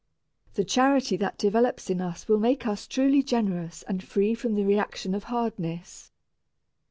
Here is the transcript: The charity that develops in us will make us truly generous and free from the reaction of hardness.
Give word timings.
The 0.55 0.63
charity 0.63 1.15
that 1.17 1.37
develops 1.37 1.91
in 1.91 2.01
us 2.01 2.27
will 2.27 2.39
make 2.39 2.65
us 2.65 2.87
truly 2.87 3.21
generous 3.21 3.83
and 3.83 4.01
free 4.03 4.33
from 4.33 4.55
the 4.55 4.65
reaction 4.65 5.13
of 5.13 5.25
hardness. 5.25 6.11